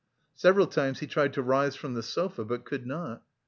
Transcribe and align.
Several 0.33 0.65
times 0.65 0.97
he 0.97 1.05
tried 1.05 1.31
to 1.33 1.43
rise 1.43 1.75
from 1.75 1.93
the 1.93 2.01
sofa, 2.01 2.43
but 2.43 2.65
could 2.65 2.87
not. 2.87 3.21